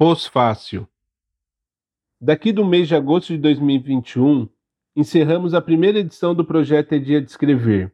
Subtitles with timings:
[0.00, 0.88] Pós-fácil.
[2.18, 4.48] Daqui do mês de agosto de 2021,
[4.96, 7.92] encerramos a primeira edição do projeto É Dia de Escrever,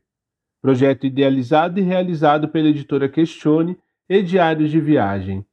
[0.62, 3.76] projeto idealizado e realizado pela editora Questione
[4.08, 5.44] e Diários de Viagem.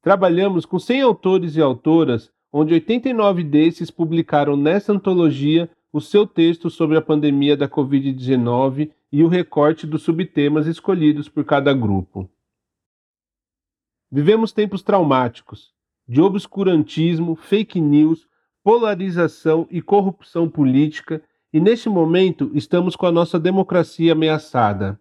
[0.00, 6.70] Trabalhamos com 100 autores e autoras, onde 89 desses publicaram nessa antologia o seu texto
[6.70, 12.30] sobre a pandemia da Covid-19 e o recorte dos subtemas escolhidos por cada grupo.
[14.10, 15.74] Vivemos tempos traumáticos,
[16.08, 18.26] de obscurantismo, fake news,
[18.64, 21.22] polarização e corrupção política,
[21.52, 24.98] e neste momento estamos com a nossa democracia ameaçada.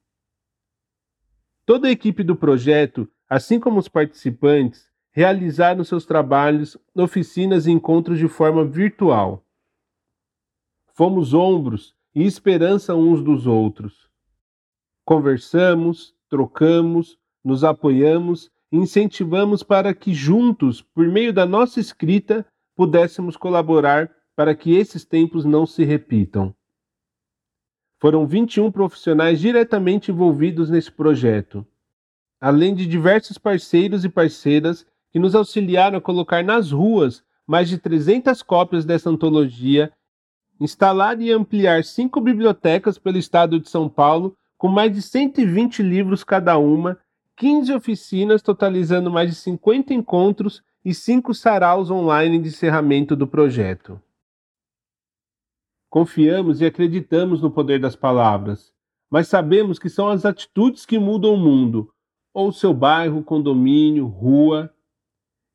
[1.65, 8.17] Toda a equipe do projeto, assim como os participantes, realizaram seus trabalhos, oficinas e encontros
[8.17, 9.45] de forma virtual.
[10.93, 14.09] Fomos ombros e esperança uns dos outros.
[15.05, 22.43] Conversamos, trocamos, nos apoiamos incentivamos para que juntos, por meio da nossa escrita,
[22.75, 26.55] pudéssemos colaborar para que esses tempos não se repitam.
[28.01, 31.63] Foram 21 profissionais diretamente envolvidos nesse projeto,
[32.41, 37.77] além de diversos parceiros e parceiras que nos auxiliaram a colocar nas ruas mais de
[37.77, 39.93] 300 cópias dessa antologia,
[40.59, 46.23] instalar e ampliar cinco bibliotecas pelo estado de São Paulo, com mais de 120 livros
[46.23, 46.97] cada uma
[47.37, 53.99] 15 oficinas, totalizando mais de 50 encontros e 5 saraus online de encerramento do projeto.
[55.89, 58.73] Confiamos e acreditamos no poder das palavras,
[59.09, 61.93] mas sabemos que são as atitudes que mudam o mundo,
[62.33, 64.73] ou seu bairro, condomínio, rua.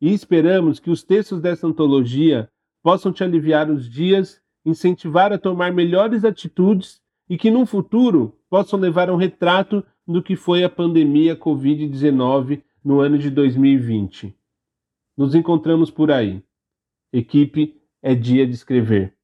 [0.01, 2.49] E esperamos que os textos dessa antologia
[2.83, 8.79] possam te aliviar os dias, incentivar a tomar melhores atitudes e que, num futuro, possam
[8.79, 14.35] levar um retrato do que foi a pandemia Covid-19 no ano de 2020.
[15.15, 16.43] Nos encontramos por aí.
[17.13, 19.18] Equipe é dia de escrever.